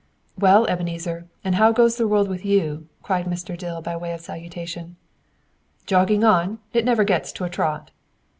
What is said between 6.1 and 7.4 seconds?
on. It never gets